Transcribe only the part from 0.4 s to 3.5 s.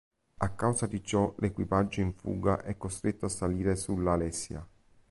causa di ciò l'equipaggio in fuga è costretto a